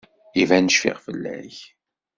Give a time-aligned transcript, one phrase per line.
[0.41, 1.57] Iban cfiɣ fell-ak.